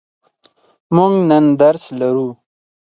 موږ 0.95 1.13
نن 1.29 1.45
درس 1.61 1.83
لرو. 1.99 2.29